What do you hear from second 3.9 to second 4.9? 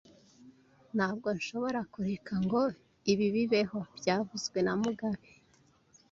byavuzwe na